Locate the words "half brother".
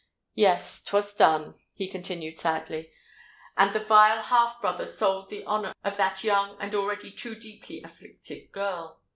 4.23-4.87